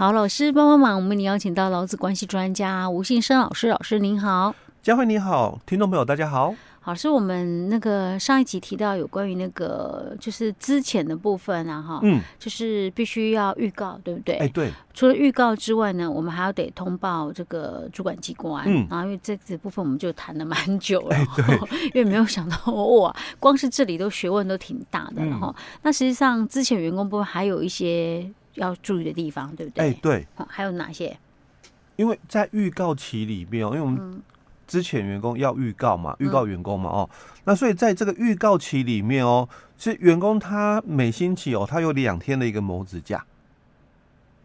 [0.00, 6.54] 好，老师帮帮忙，我们你邀请到劳资关系专家吴信生老师，老师您好，佳慧你好，听众朋友大家好。
[6.80, 14.36] 好，是我们那个上一集提到有关于那个就是资遣的部分啊，哈，嗯，就是必须要预告，对不对？
[14.36, 14.70] 哎，对。
[14.94, 21.16] 除了预告之外呢，我们还要得通报这个主管机关，嗯，然后因为这这部分我们就谈了蛮久了，
[21.92, 25.54] 因为没有想到哇，光是这里都学问都挺大的了哈。
[25.82, 29.90] 那实际上之前员工部分还有一些要注意的地方，对不对？
[29.90, 30.26] 哎，对。
[30.48, 31.16] 还有哪些？
[31.96, 34.22] 因为在预告期里面哦，因为我们。
[34.70, 37.10] 之前员工要预告嘛，预告员工嘛，哦，
[37.42, 43.26] 那所以在这个预告期里面哦，其实员工他每星期哦，他有两天的一个谋职假，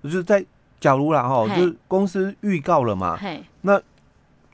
[0.02, 0.44] 就是在
[0.80, 3.20] 假如啦哈，就是公司预告了嘛，
[3.62, 3.80] 那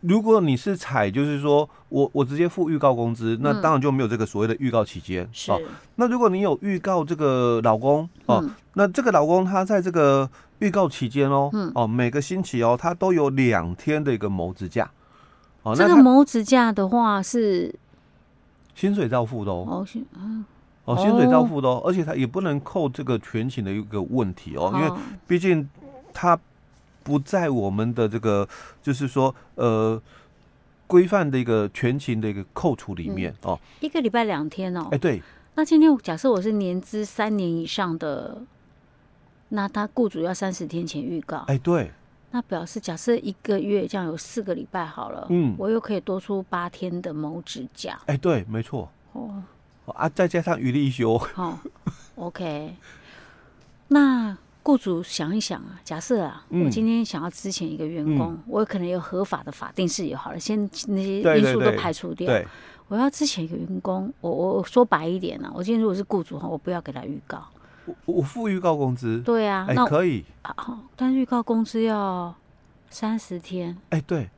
[0.02, 5.52] 如果你是采就是说我我直接付预告工资，那当然就没有这个所谓的预告期间，是。
[5.96, 14.90] 那如果你有预告这个老公哦，那这个老公他在这个预告期间哦，哦每个星期哦，他都有两天的一个谋职假。
[15.64, 17.74] 哦，这个谋职假的话是
[18.74, 19.66] 薪水照付的哦。
[19.68, 20.06] 哦，薪
[20.86, 24.92] 哦，薪水照付的哦，而且他也不能扣这个全勤的一个问题哦，因为
[25.28, 25.70] 毕竟
[26.12, 26.36] 他
[27.12, 28.48] 不在我们的这个
[28.82, 30.02] 就是说呃
[30.88, 33.60] 规范的一个全勤的一个扣除里面哦。
[33.82, 34.88] 一个礼拜两天哦。
[34.92, 35.22] 哎，对。
[35.56, 38.42] 那今天假设我是年资三年以上的，
[39.50, 41.40] 那他雇主要三十天前预告。
[41.48, 41.92] 哎，对。
[42.32, 48.00] 那表示，假设一个月这样有四个礼拜好了，嗯，我又可以多出八天的某指甲。
[48.06, 48.90] 哎，对，没错。
[49.12, 49.44] 哦，
[49.88, 51.22] 啊，再加上余力一休。
[51.36, 51.60] 哦
[52.16, 52.74] ，OK。
[53.90, 62.28] 那雇主想一想啊，假设啊，我今天想要资遣一个员工，我有可能有合法的法定事由好了，先那些因素都排除掉。
[62.28, 62.46] 对，
[62.88, 67.44] 我要资遣一个员工，我我说白一点呢，我今天如果是雇主哈，我不要给他预告。
[67.86, 70.24] 我我付预告工资，对啊，那，可以。
[70.44, 70.56] 啊，
[70.96, 72.34] 但预告工资要
[72.92, 74.30] 三十天，哎，对，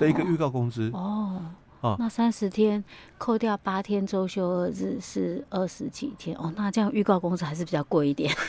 [0.00, 0.90] 的一个预告工资。
[0.92, 1.40] 哦，
[1.82, 2.82] 哦，那三十天
[3.16, 8.34] 扣掉八天周休二日是二十几天哦，那这样预告工资还是比较贵一点。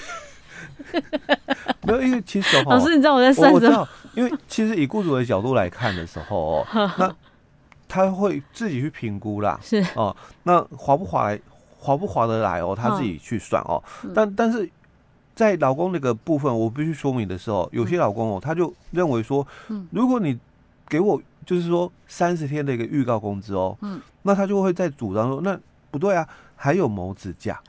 [1.84, 3.88] 没有，因为其实老师，你知道我在算什么？
[4.16, 7.16] 因为其实以雇主的角度来看的时候哦， 那
[7.88, 11.40] 他会自己去评估啦，是哦，那划不划来？
[11.80, 12.74] 划不划得来哦？
[12.74, 13.84] 他自己去算哦。
[14.06, 14.70] 嗯、但但是
[15.36, 19.46] 在老公那个部分，我必须说明的时候，有些老公哦，他就认为说，
[19.92, 20.40] 如果你
[20.88, 25.60] 给我就是说三十天的一个预告工资哦，嗯，那他就会在主张说，那
[25.92, 26.26] 不对啊，
[26.56, 27.60] 还有谋子假。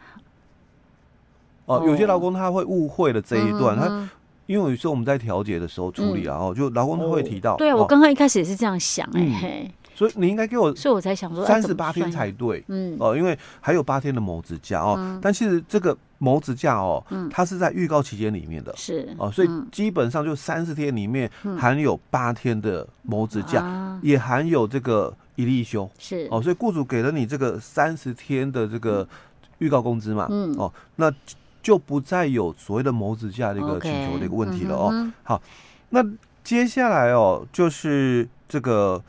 [1.67, 4.09] 哦，有些劳工他会误会了这一段，他
[4.47, 9.71] 因为有时候我们在调解的时候处理，啊，哦就劳工他会提到，对啊，我刚刚一开始也是这样想，哎。
[9.97, 12.97] 所以你应该给我，所以我才想说三十八天才对，嗯。
[12.99, 26.27] 哦，因为还有八天的谋职假哦，但其实这个谋职假哦，它是在预告期间里面的，是哦，所以基本上就三十天里面含有八天的谋职假，也含有这个一例休，是。
[26.29, 29.07] 哦，所以雇主给了你这个三十天的这个
[29.59, 30.53] 预告工资嘛，嗯。
[30.59, 31.09] 哦，那
[31.65, 35.13] 就不再有所谓的谋职价的一个请求的一个问题了哦。
[35.25, 35.43] 好，
[35.91, 36.01] 那
[36.45, 39.03] 接下来哦，就是这个。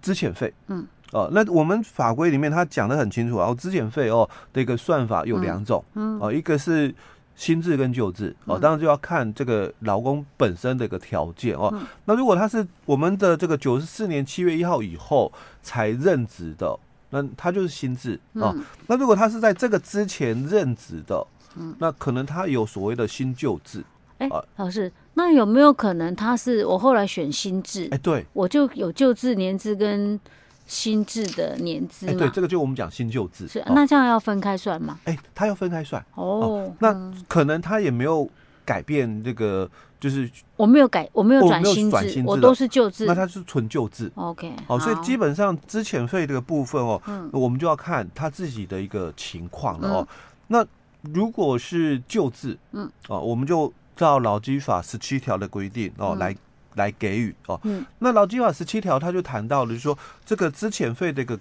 [0.00, 6.94] 资遣费，嗯，哦，那我们法规里面他讲的很清楚啊，资遣费哦的一个算法有两种，嗯，哦，一个是
[7.34, 11.68] 新制跟旧制，哦，当然就要看这个劳工本身的一个条件哦。
[12.04, 15.30] 那如果他是我们的这个九十四年七月一号以后
[15.64, 16.78] 才任职的，
[17.10, 18.54] 那他就是新制哦。
[18.86, 21.26] 那如果他是在这个之前任职的，
[21.58, 23.84] 嗯，那可能他有所谓的新旧制。
[24.18, 27.88] 哎，老师，那有没有可能他是我后来选新制？
[27.92, 30.18] 哎，对，我就有旧制年资跟
[30.66, 32.14] 新制的年资嘛？
[32.18, 33.46] 对，这个就我们讲新旧制。
[33.46, 34.98] 是，那这样要分开算吗？
[35.04, 36.04] 哎，他要分开算。
[36.16, 38.28] 哦，那可能他也没有
[38.64, 39.70] 改变这个，
[40.00, 44.10] 就是我没有改，我没有转新制，我都是旧制，那他是纯旧制。
[44.16, 50.08] OK，好，所以基本上资遣费这个部分哦，嗯我们就要看他自己的一个情况了哦。
[50.48, 50.66] 那
[51.12, 53.72] 如果是救治，嗯，哦，我们就。
[53.98, 56.32] 照劳基法十七条的规定哦，来
[56.76, 57.58] 来给予哦。
[57.64, 61.36] 嗯，那劳基法十七条他就谈到了，就是说这个资遣费的一个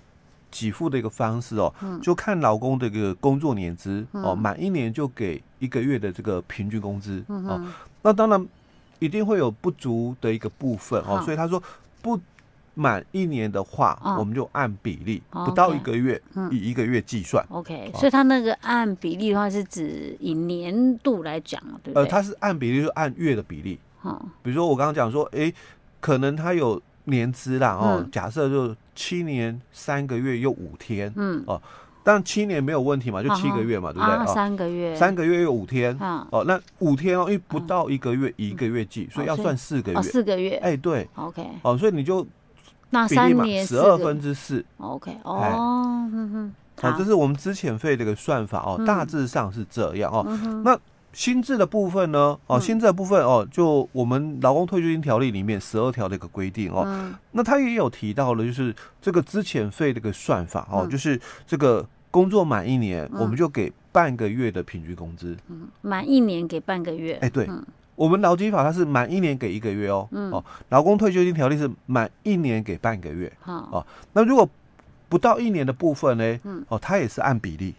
[0.49, 1.71] 给付的一个方式哦，
[2.01, 7.63] 就看劳工的一个工作年资哦，满一年就给一个月的这个平均工资哦。
[8.01, 8.43] 那当然
[8.97, 11.61] 一定会有不足的一个部分哦，所以他说
[12.01, 12.19] 不。
[12.77, 16.21] 满一年的话，我们就按比例，不到一个月，
[16.51, 17.43] 以一个月计算。
[17.49, 22.03] OK，所以他那个按比例的话，是指以年度来讲，对不对？
[22.03, 23.79] 呃，他是按比例，就按月的比例。
[24.43, 25.51] 比如说我刚刚讲说，哎，
[25.99, 31.61] 可能他有年资啦，哦，假设就七年三个月又五天，嗯，哦，
[32.03, 34.33] 但七年没有问题嘛，就七个月嘛，对不对？
[34.33, 35.93] 三个月，三个月有五天。
[35.99, 40.01] 哦，那五天哦，因为不到一个月一个月计，所以要算四个月。
[40.01, 40.55] 四个月。
[40.57, 41.05] 哎，对。
[41.15, 41.45] OK。
[41.63, 42.25] 哦，所以你就
[42.89, 44.63] 那三年十二分之四。
[44.77, 45.17] OK。
[45.23, 46.09] 哦。
[46.79, 50.23] 好，这是我们资遣费的一个算法哦，大致上是这样哦。
[50.63, 50.77] 那
[51.11, 52.37] 薪资的部分呢？
[52.45, 56.83] 哦，薪资的部分哦，就我们劳工退休金条例里面十二条的一个规定哦。
[56.85, 65.35] 嗯、那他也有提到了，就是这个资遣费的一个算法哦，嗯、就是这个工作满一年，嗯、我们就给半个月的平均工资。
[65.47, 67.17] 嗯，满一年给半个月。
[67.23, 67.65] 哎，对，嗯、
[67.97, 70.07] 我们劳基法它是满一年给一个月哦。
[70.11, 70.31] 嗯。
[70.31, 73.29] 哦，劳工退休金条例是满一年给半个月。
[73.41, 73.67] 好、嗯。
[73.71, 74.49] 哦，那如果
[75.09, 76.39] 不到一年的部分呢？
[76.45, 76.63] 嗯。
[76.69, 77.75] 哦，它也是按比例。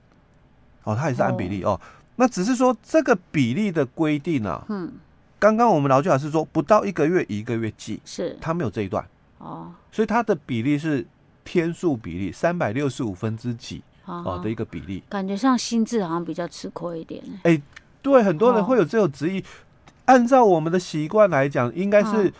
[0.85, 1.71] 哦，它也是按比例哦。
[1.71, 1.81] 哦
[2.21, 4.91] 那只是说这个比例的规定啊，嗯，
[5.39, 9.07] 刚刚我们劳基法是说不到一个月一个月计，是，它没有这一段
[9.39, 11.07] 哦，所以它的比例是
[11.45, 17.63] 天数比例三百六十五分之几哦的一个比例，感觉上心智好像比较吃亏一点，哎，
[18.03, 19.45] 对，很多人会有这种质疑，
[20.09, 22.33] 按照我们的习惯来讲，应该是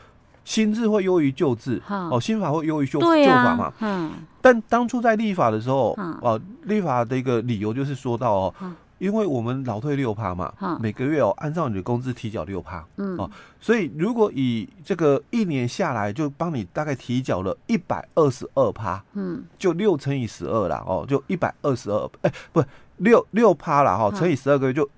[0.45, 4.11] 新制会优于旧制，哦，新法会优于旧旧法嘛，嗯，
[4.41, 8.55] 但当初在立法的时候，哦，立法的一个理由就是说到哦。
[8.99, 13.31] 因为我们老退六趴嘛，每个月哦，按照你的工资提缴六趴，嗯，哦，
[13.61, 22.61] 所以如果以这个一年下来，就帮你大概提缴了一百二十二趴，嗯，就六乘以十二啦，哦，就一百二十二，哎，不，
[22.97, 24.91] 六六趴啦，哈，乘以十二个月就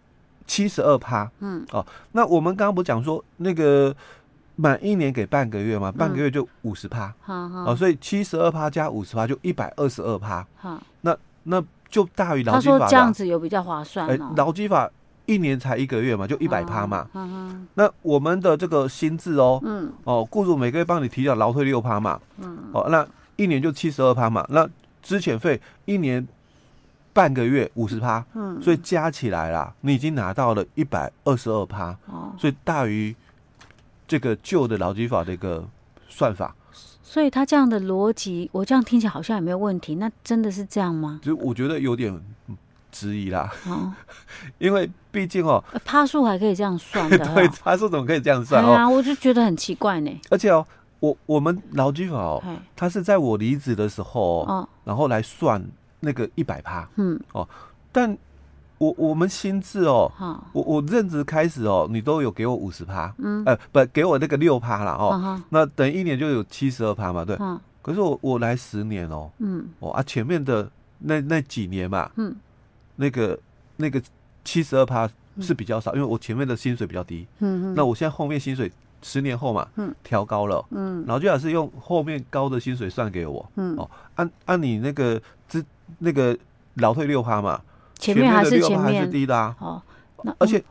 [0.50, 3.94] 七十二趴，嗯，哦，那我们刚刚不讲说那个
[4.56, 11.62] 满一年给半个月嘛，半个月就五十趴，哦，所以七十二趴加五十趴就一百二十二趴，好，那那。
[11.90, 14.06] 就大于劳基法，他说这样子有比较划算。
[14.08, 14.88] 哎，劳基法
[15.26, 17.04] 一年才一个月嘛，就一百趴嘛。
[17.74, 23.04] 那我们的这个薪资哦，嗯，哦，雇主每个月帮你提缴劳退六趴嘛，嗯，哦，那
[23.34, 24.46] 一年就七十二趴嘛。
[24.50, 24.64] 那
[25.02, 26.24] 资遣费一年
[27.12, 33.14] 半个月五十趴，嗯，所以加起来啦，你已经拿到了一百二十二趴，哦，所以大于
[34.06, 35.68] 这个旧的劳基法的一个
[36.08, 36.54] 算法。
[37.02, 39.96] 所以他这样的逻辑，我这样听起来好像也没有问题。
[39.96, 41.18] 那真的是这样吗？
[41.20, 42.16] 就我觉得有点
[42.92, 43.50] 质疑啦。
[43.66, 43.92] 哦，
[44.58, 47.18] 因为毕竟哦，趴数还可以这样算的。
[47.34, 48.64] 对，趴数怎么可以这样算？
[48.64, 50.20] 对啊，我就觉得很奇怪呢。
[50.30, 50.64] 而且哦，
[51.00, 52.40] 我我们劳基法哦，
[52.76, 55.60] 他是在我离职的时候哦，然后来算
[56.00, 56.88] 那个一百趴。
[56.96, 57.20] 嗯。
[57.32, 57.48] 哦，
[57.92, 58.16] 但。
[58.80, 60.10] 我我们新制哦，
[60.54, 67.36] 我我任职开始哦，你都有给我五十趴，嗯，呃，不给我那个六趴了哦，那等一年就有七十二趴嘛，对，
[67.82, 70.66] 可是我我来十年哦，嗯，哦啊前面的
[71.00, 72.34] 那那几年嘛，嗯，
[72.96, 73.38] 那个
[73.76, 74.00] 那个
[74.46, 75.06] 七十二趴
[75.42, 85.62] 是比较少，因为我前面的薪水比较低，嗯，那我现在后面薪水十年后嘛，嗯，调高了，嗯，然后就老是用后面高的薪水算给我，嗯，哦，按按你那个资
[85.98, 86.36] 那个
[86.74, 87.60] 劳退六趴嘛。
[87.98, 89.54] 前面还是前面还是低的啊！
[89.58, 89.82] 哦，
[90.22, 90.64] 那而且、嗯、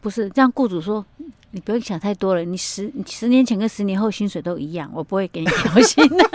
[0.00, 1.04] 不是这样，雇主说
[1.50, 6.24] 你不用想太多了，你十十年前跟十年后薪水都一样，我不会给你调薪的。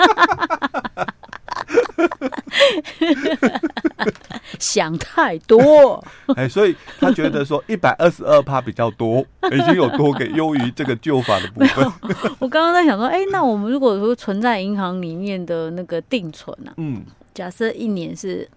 [4.59, 6.03] 想太多，
[6.35, 11.91] 哎，所以他觉得说一百二十二趴比较多，已经有多给优于这个旧法的部分。
[12.39, 16.74] 我刚刚在想说，哎、欸，那我们如果说存在银行里面的那个定存、啊？
[16.77, 17.03] 嗯，
[17.33, 18.50] 假设一年是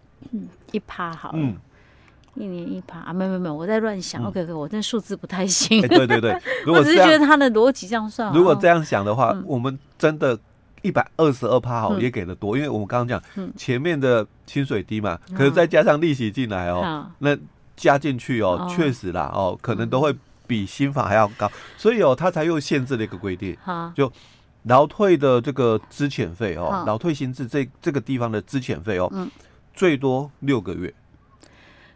[0.73, 1.39] 一趴好了。
[1.39, 1.57] 嗯。
[2.35, 2.99] 一年一趴。
[3.01, 4.23] 啊，没有没有没有，我在乱想。
[4.25, 5.81] OK OK，我这数字不太行。
[5.89, 6.39] 对对对，
[6.69, 8.31] 我只是觉得他的逻辑这样算。
[8.35, 10.39] 如果这样想的话，我们真的
[10.83, 17.35] 一百二十二趴好也给的多，因为我们刚刚讲前面的薪水低嘛，可是再加上利息进来哦，那
[17.75, 20.15] 加进去哦，确实啦哦，可能都会
[20.47, 23.57] 比新法还要高，所以哦，他才又限制了一个规定，
[23.95, 24.13] 就
[24.67, 29.11] 劳退的这个资遣费哦，劳退薪资这这个地方的资遣费哦，
[29.75, 30.93] 最多六个月。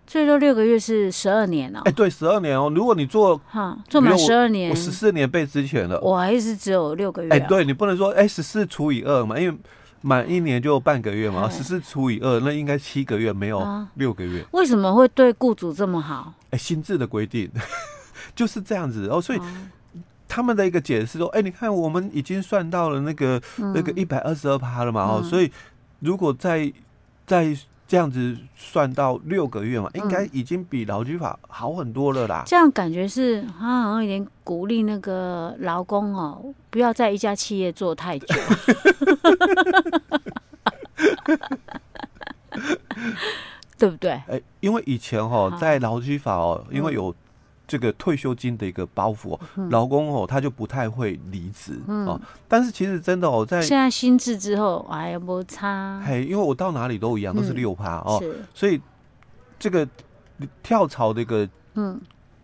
[0.06, 1.80] 最多六个月是十二年哦。
[1.84, 2.68] 哎，对，十二年哦。
[2.74, 7.30] 如果你做哈做满十二年，我十四年被资遣了，我还是只有六个月。
[7.30, 9.56] 哎，对你不能说哎十四除以二嘛，因为
[10.00, 14.44] 满一年就半个月嘛，十四除以二那应该七个月，没有六个月。
[14.50, 16.34] 为什么会对雇主这么好？
[16.50, 17.48] 哎，新制的规定
[18.34, 19.38] 就是这样子哦，所以
[20.30, 23.42] 他们的一个解释说，哎，你看我们已经算到了那个
[23.74, 25.50] 那个一百二十二趴了嘛，哦，所以
[25.98, 26.72] 如果在
[27.26, 27.54] 在。
[27.90, 32.44] 这样子算到六个月嘛，应该已经比劳基法好很多了啦。
[32.46, 38.26] 这样感觉是他好像有点鼓励那个劳工哦，不要在一家企业做太久，
[43.76, 44.12] 对不对？
[44.28, 47.12] 哎，因为以前哦，在劳基法哦，因为有
[47.70, 49.38] 这个退休金的一个包袱，
[49.70, 52.20] 劳工哦他就不太会离职哦。
[52.48, 56.02] 但是其实真的哦，在现在新制之后，哎呀，不差。
[56.04, 58.20] 嘿，因为我到哪里都一样，都是六趴哦，
[58.52, 58.80] 所以
[59.56, 59.86] 这个
[60.64, 62.00] 跳槽的一个嗯。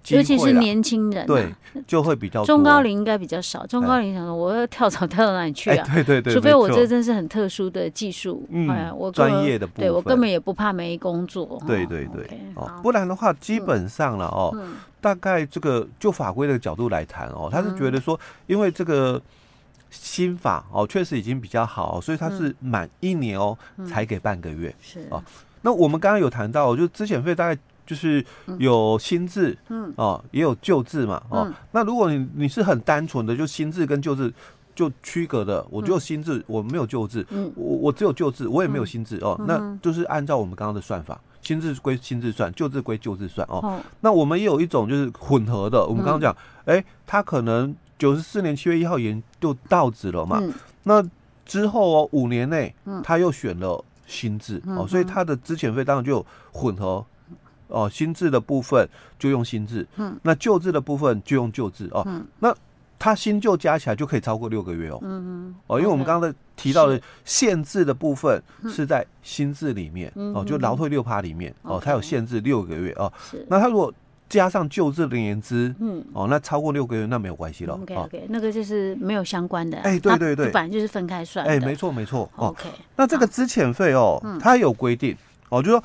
[0.09, 1.53] 尤其是年轻人，对，
[1.87, 2.45] 就会比较。
[2.45, 3.67] 中高龄应该比较少。
[3.67, 5.87] 中高龄想说，我要跳槽跳到哪里去啊？
[5.93, 11.61] 对对对，除非我这真是很特殊的技术，哎，我专业的部分，对我根本也不怕没工作。
[11.67, 14.57] 对对对，哦，不然的话，基本上了哦，
[15.01, 19.21] 大概这个就法规的角度来谈哦，他是觉得说，因为这个
[19.91, 23.59] 新法哦，确实已经比较好，所以他是满一年哦
[23.89, 24.73] 才给半个月。
[24.81, 25.23] 是哦，
[25.63, 27.61] 那我们刚刚有谈到，就资遣费大概。
[27.87, 28.25] 就是
[28.59, 34.33] 有新制，嗯，哦，也有旧制嘛，哦，那如果你你是很单纯的，就新制跟旧制
[34.75, 43.81] 就区隔的，我就新制，我没有旧制，嗯，我我只有旧制，我也没有新制哦，那就是按照我们刚刚的算法，新制归新制算，旧制归旧制算哦。
[44.01, 50.43] 那我们也有一种就是混合的，我们刚刚讲，哎，他可能九十四年七月一号已经就到职了嘛，
[50.83, 51.03] 那
[51.45, 57.05] 之后哦五年内，他又选了新制哦，所以他的资遣费当然就混合。
[57.69, 62.55] 哦，新制的部分就用新制，嗯，那旧制的部分就用旧制哦，嗯，那
[62.99, 73.93] 它新旧加起来就可以超过六个月哦，嗯嗯，哦，因为我们刚刚的提到的限制的部分是在新制里面，哦，就劳退六趴里面，哦，它有限制六个月哦，是，那它如果
[74.29, 85.15] 加上旧制的年资，嗯，哦，那超过六个月那没有关系了，OK OK，那个就是没有相关的，哎，对对对，反正就是分开算，哎，没错没错，OK，那这个资遣费哦，它有规定，
[85.51, 85.83] 哦，就说。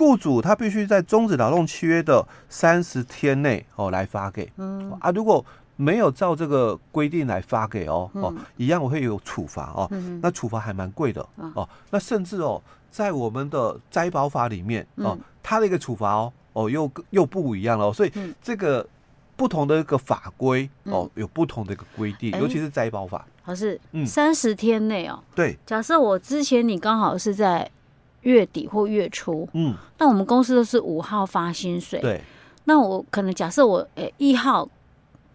[0.00, 4.90] 雇主他必须在终止劳动契约的三十天内哦来发给，嗯。
[4.98, 5.44] 啊，如果
[5.76, 9.86] 没有照这个规定来发给哦哦，一样我会有处罚哦，
[10.22, 11.20] 那处罚还蛮贵的
[11.54, 18.86] 哦，那甚至哦在我们的灾保法里面哦，它的一个处罚哦哦又又不一样了，所以这个
[19.36, 24.06] 不同的一个法规哦有不同的一个规定，尤其是灾保法，好是嗯。
[24.06, 27.70] 三十天内哦，对，假设我之前你刚好是在。
[28.22, 32.20] 月底或月初，嗯，那我们公司都是五号发薪水，对。
[32.64, 34.68] 那我可能假设我诶一号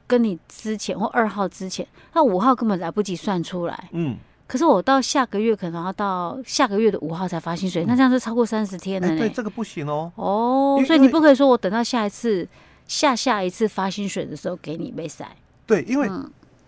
[0.05, 4.15] 跟你之前或二号之前，那五号根本来不及算出来，嗯。
[4.47, 9.17] 可是我到下个月可能要到下个月的五号才发薪水，那这样是超过三十天了呢。
[9.17, 10.11] 对，这个不行哦。
[10.15, 12.47] 哦，所以你不可以说我等到下一次
[12.87, 15.27] 下下一次发薪水的时候给你被塞。
[15.65, 16.07] 对，因为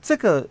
[0.01, 0.47] 这个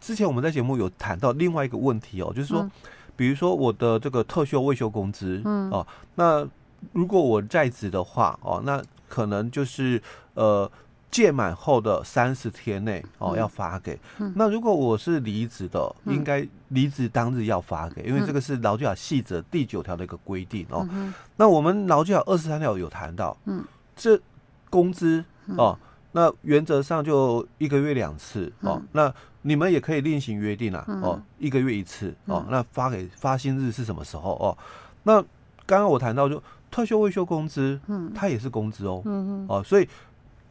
[0.00, 2.70] 之前我们在节目有谈到另外一个问题哦，就是说。
[3.18, 5.84] 比如说我的这个特休未休工资，嗯，哦，
[6.14, 6.46] 那
[6.92, 10.00] 如果我在职的话，哦，那可能就是
[10.34, 10.70] 呃
[11.10, 13.98] 届满后的三十天内，哦，要发给。
[14.18, 20.88] 嗯，那如果我是离职的，应该离职当日要发给，因为这个是劳基法细则第九条的一个规定哦。
[21.36, 23.64] 那我们劳基法二十三条有谈到，嗯，
[23.96, 24.16] 这
[24.70, 25.24] 工资
[25.56, 25.76] 哦，
[26.12, 29.12] 那原则上就一个月两次哦，那。
[29.42, 32.44] 你们也可以另行约定啊，哦，一个月一次哦。
[32.50, 34.58] 那发给发薪日是什么时候哦？
[35.04, 35.22] 那
[35.64, 39.88] 刚刚我谈到就退休未休工资，嗯，它也是工资哦，嗯嗯，哦，所以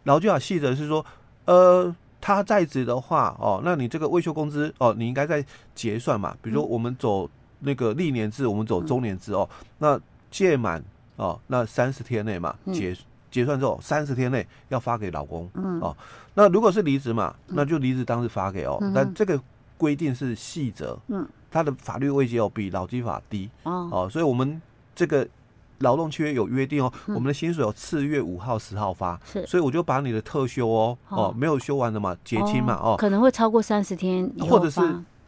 [0.05, 1.05] 劳基法细则是说，
[1.45, 5.45] 呃，他在职的话哦，那你这个未休工资哦，你应该在
[5.75, 6.35] 结算嘛。
[6.41, 9.47] 比如说我们走那个历年制，我们走周年制哦，
[9.77, 9.99] 那
[10.31, 10.81] 届满
[11.17, 12.97] 哦，那三十天内嘛结。
[13.37, 15.79] 结算之后三十天内要发给老公，嗯。
[15.79, 15.95] 哦，
[16.33, 18.79] 那如果是离职嘛，那就离职当日发给哦。
[18.95, 19.39] 但这个
[19.77, 23.47] 规定是细则，嗯，它的法律位阶哦比劳基法低。
[23.61, 24.59] 哦，所以我们
[24.95, 25.27] 这个
[25.79, 31.31] 劳动契约有约定哦，我们的薪水有次月五号、十号发，是，所以我就把你的特休哦哦。
[31.37, 34.81] 没有休完的嘛结清嘛哦，可能会超过三十天，或者是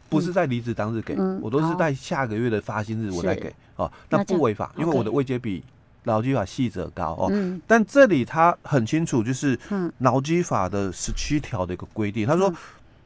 [0.08, 5.62] 不是在离职当日给，我都是在下个月的发薪日我再给哦，那不违法，因为我的位阶比。
[6.04, 9.58] 劳基法细则高哦，嗯、但这里他很清楚，就是
[9.98, 12.52] 劳基法的十七条的一个规定，他说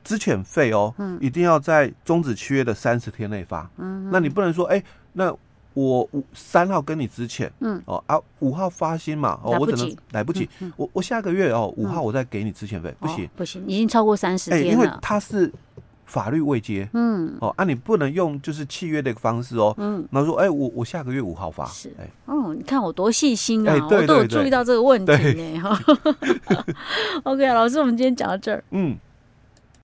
[0.03, 3.69] 资遣费哦，嗯、一定要在终止契约的三十天内发。
[3.79, 5.35] 嗯，那你不能说，哎、欸，那
[5.75, 15.53] 我五三号跟你资遣，嗯，哦啊，五号发薪嘛，哦，我只能来不及，嗯嗯、我我下个月哦，五号我再给你资遣费，不行，不行，已经超过三十天了，因为他是。
[16.07, 25.79] 法律未接，嗯，哦，啊，你不能用就是契约的方式哦，嗯，然后说，哎，我我下个月五号发，是，哎，哦，你看我多细心啊，我都有注意到这个问题呢，哈，
[27.25, 28.97] OK，老师，我们今天讲到这儿，嗯，